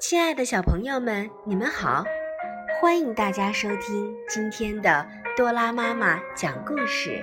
[0.00, 2.02] 亲爱的小朋友们，你们好！
[2.80, 5.06] 欢迎大家收听今天的
[5.36, 7.20] 多拉妈妈讲故事。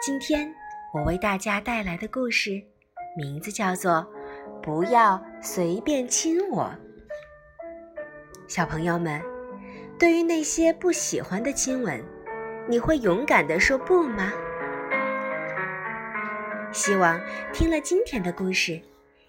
[0.00, 0.50] 今天
[0.94, 2.52] 我为大家带来的故事
[3.18, 3.92] 名字叫做
[4.62, 6.64] 《不要随便亲我》。
[8.48, 9.20] 小朋友们，
[9.98, 12.02] 对于那些不喜欢的亲吻，
[12.66, 14.32] 你会勇敢地说不吗？
[16.72, 17.20] 希望
[17.52, 18.80] 听了今天的故事。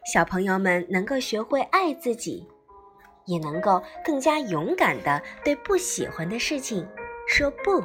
[0.05, 2.47] 小朋友们能够学会爱自己，
[3.25, 6.87] 也能够更加勇敢的对不喜欢的事情
[7.27, 7.81] 说不。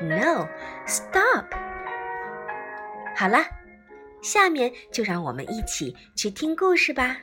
[0.00, 1.44] No，stop。
[3.14, 3.44] 好了，
[4.22, 7.18] 下面就让我们一起去听故事吧。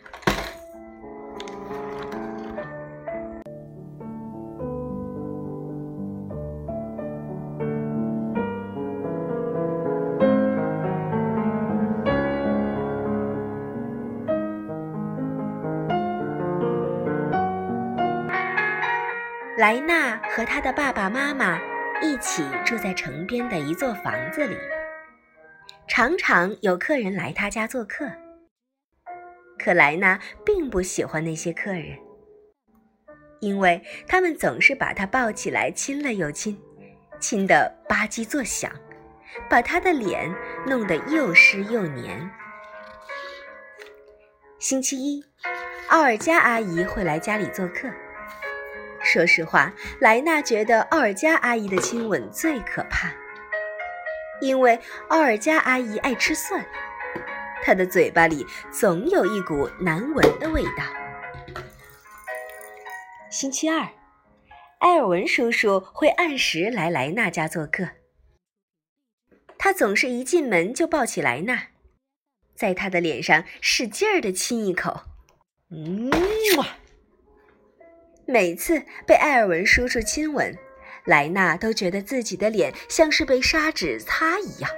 [19.61, 21.61] 莱娜和他的爸爸妈妈
[22.01, 24.57] 一起住在城边的一座房子里，
[25.87, 28.09] 常常有客人来他家做客。
[29.59, 31.95] 可莱娜并不喜欢那些客人，
[33.39, 36.59] 因为他们总是把她抱起来亲了又亲，
[37.19, 38.71] 亲得吧唧作响，
[39.47, 40.27] 把她的脸
[40.65, 42.27] 弄得又湿又黏。
[44.57, 45.23] 星期一，
[45.89, 47.87] 奥尔加阿姨会来家里做客。
[49.11, 53.11] 说实话，莱纳觉得奥尔加阿姨的亲吻最可怕，
[54.39, 56.65] 因为奥尔加阿姨爱吃蒜，
[57.61, 60.85] 她的嘴巴里总有一股难闻的味道。
[63.29, 63.85] 星期二，
[64.79, 67.89] 埃尔文叔叔会按时来莱纳家做客，
[69.57, 71.67] 他总是一进门就抱起莱纳，
[72.55, 75.01] 在他的脸上使劲儿的亲一口，
[75.69, 76.09] 嗯。
[78.31, 80.57] 每次被艾尔文叔叔亲吻，
[81.03, 84.71] 莱纳都觉得自己的脸像是被砂纸擦一样，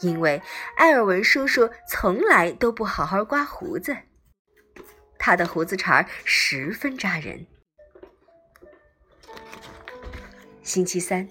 [0.00, 0.42] 因为
[0.76, 3.96] 艾尔文叔叔从来都不好好刮胡子，
[5.18, 7.46] 他的胡子茬儿十分扎人。
[10.62, 11.26] 星期三，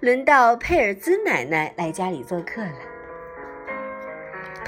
[0.00, 2.93] 轮到佩尔兹奶奶来家里做客了。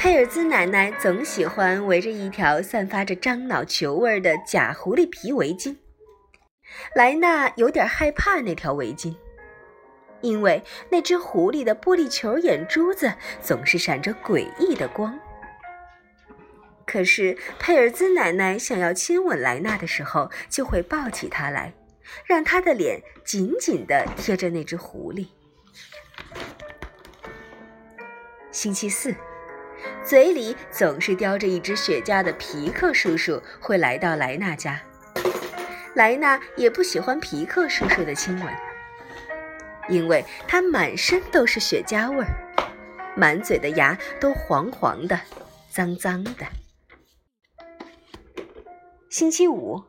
[0.07, 5.75] 佩尔兹奶奶总喜欢围着一条散发着樟脑球味的假狐狸皮围巾。
[6.95, 9.17] 莱纳有点害怕那条围巾，
[10.21, 13.13] 因为那只狐狸的玻璃球眼珠子
[13.43, 15.19] 总是闪着诡异的光。
[16.87, 21.75] 可是佩尔兹奶奶想要亲吻莱纳的时候，就会抱起他来，
[22.25, 25.27] 让他的脸紧紧地贴着那只狐狸。
[28.53, 29.13] 星期四。
[30.07, 34.81] 嘴里总是叼着一只雪茄的皮克叔叔会来到莱纳家，
[35.97, 38.55] 莱纳也不喜欢皮克叔叔的亲吻，
[39.89, 42.29] 因为他满身都是雪茄味儿，
[43.17, 45.19] 满嘴的牙都黄黄的、
[45.69, 46.47] 脏脏的。
[49.11, 49.83] 星期五，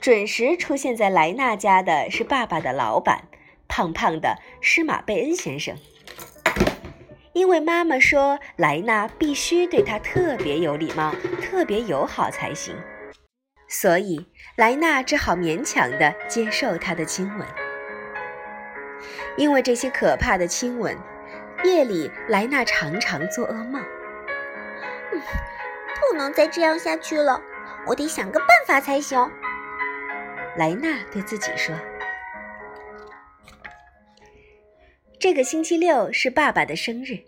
[0.00, 3.28] 准时出现在莱纳家的是爸爸的老板，
[3.68, 5.76] 胖胖的施马贝恩先生。
[7.40, 12.76] 因为妈妈说莱娜必须对她特别有礼貌、特别友好才行，
[13.66, 17.48] 所以莱娜只好勉强地接受他的亲吻。
[19.38, 20.94] 因为这些可怕的亲吻，
[21.64, 23.82] 夜里莱娜常常做噩梦。
[25.10, 25.22] 嗯，
[25.98, 27.40] 不能再这样下去了，
[27.86, 29.18] 我得想个办法才行。
[30.58, 31.74] 莱娜对自己说。
[35.18, 37.18] 这个星期六是爸爸的生日，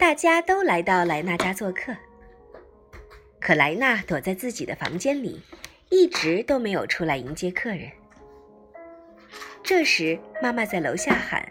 [0.00, 1.94] 大家都来到莱娜家做客。
[3.38, 5.42] 可莱娜躲在自己的房间里，
[5.90, 7.90] 一直都没有出来迎接客人。
[9.62, 11.46] 这时，妈妈在楼下喊：“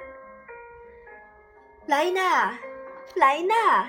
[1.86, 2.60] 莱娜，
[3.16, 3.88] 莱娜，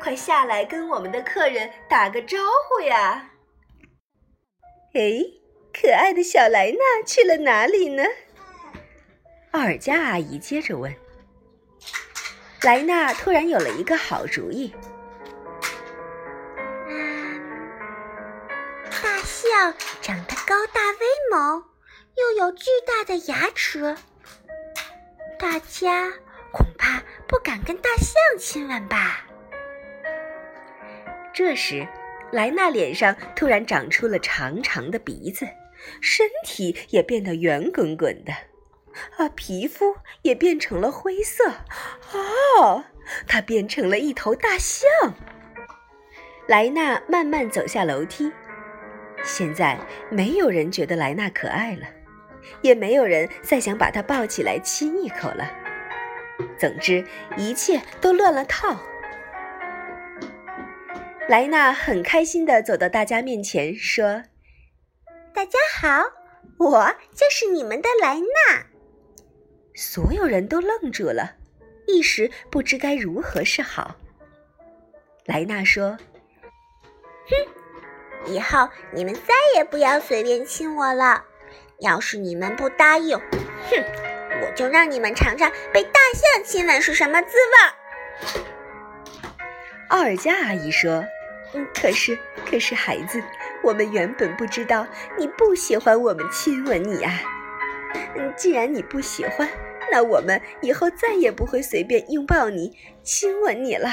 [0.00, 3.32] 快下来跟我们的客人打个招呼呀！”
[4.96, 5.20] 哎，
[5.70, 8.02] 可爱的小莱娜去了哪里呢？
[9.50, 10.90] 奥尔加阿姨接着问
[12.68, 14.74] ：“莱纳突然有了一个好主意。
[16.86, 17.40] 嗯，
[18.90, 19.72] 大象
[20.02, 21.64] 长得高大威猛，
[22.14, 23.96] 又有巨大的牙齿，
[25.38, 26.12] 大家
[26.52, 29.26] 恐怕不敢跟大象亲吻吧？”
[31.32, 31.88] 这时，
[32.32, 35.48] 莱纳脸上突然长出了长长的鼻子，
[36.02, 38.32] 身体也变得圆滚滚的。
[39.16, 41.44] 啊，皮肤也变成了灰色。
[42.12, 42.84] 哦，
[43.26, 44.88] 它变成了一头大象。
[46.46, 48.32] 莱纳慢慢走下楼梯。
[49.24, 49.78] 现在
[50.10, 51.86] 没有人觉得莱纳可爱了，
[52.62, 55.50] 也没有人再想把她抱起来亲一口了。
[56.56, 57.04] 总之，
[57.36, 58.80] 一切都乱了套。
[61.28, 64.22] 莱纳很开心地走到大家面前，说
[65.34, 66.04] ：“大家好，
[66.58, 68.66] 我就是你们的莱纳。”
[69.80, 71.36] 所有人都愣住了，
[71.86, 73.94] 一时不知该如何是好。
[75.24, 75.96] 莱纳说
[77.30, 81.22] ：“哼，以后你们再也不要随便亲我了。
[81.78, 83.84] 要是你们不答应，哼，
[84.42, 88.34] 我就让你们尝尝被大象亲吻是什么滋味。”
[89.90, 91.04] 奥尔加阿姨说。
[91.54, 93.22] 嗯，可是，可是，孩子，
[93.62, 94.86] 我们原本不知道
[95.16, 97.22] 你不喜欢我们亲吻你啊。
[98.16, 99.48] 嗯，既然你不喜欢，
[99.90, 103.90] 那我们以后再也不会随便拥抱你、亲吻你了。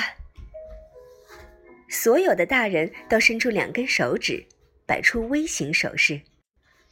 [1.90, 4.46] 所有的大人都伸出两根手指，
[4.86, 6.22] 摆出微型手势，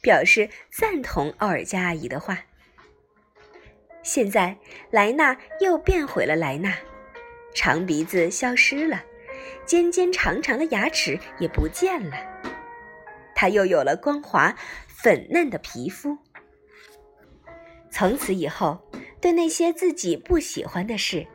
[0.01, 2.45] 表示赞同奥尔加阿姨的话。
[4.01, 4.57] 现在，
[4.91, 6.77] 莱纳又变回了莱纳，
[7.53, 9.03] 长鼻子消失了。
[9.65, 12.17] 尖尖长长的牙齿也不见了，
[13.33, 14.53] 他又有了光滑
[14.87, 16.17] 粉嫩的皮肤。
[17.89, 18.81] 从此以后，
[19.23, 21.25] 对那些自己不喜欢的事，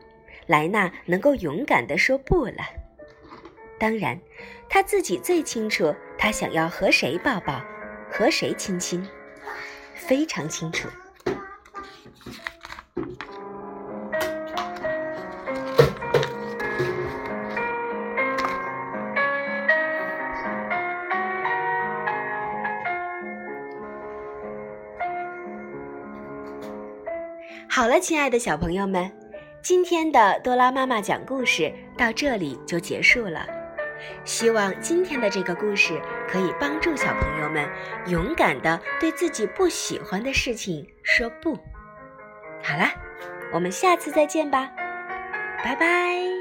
[0.45, 2.63] 莱纳能够勇敢地说不了。
[3.79, 4.19] 当然，
[4.69, 7.59] 他自己最清楚，他想要和谁抱抱，
[8.11, 9.03] 和谁亲亲，
[9.95, 10.87] 非常清楚。
[27.71, 29.09] 好了，亲爱的小朋友们，
[29.61, 33.45] 今天的多拉妈妈讲故事到这里就结束了。
[34.25, 37.69] 希望今天的这个故事可以帮助小朋友们
[38.07, 41.53] 勇敢的对自己不喜欢的事情说不。
[42.63, 42.89] 好了，
[43.53, 44.71] 我们下次再见吧，
[45.63, 46.38] 拜拜。